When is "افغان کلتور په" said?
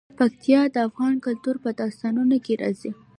0.87-1.69